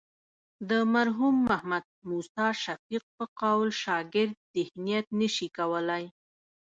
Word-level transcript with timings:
د 0.69 0.71
مرحوم 0.93 1.35
محمد 1.47 1.85
موسی 2.09 2.47
شفیق 2.63 3.03
په 3.15 3.25
قول 3.39 3.69
شاګرد 3.83 4.37
ذهنیت 4.55 5.07
نه 5.19 5.27
شي 5.35 5.47
کولی. 5.57 6.03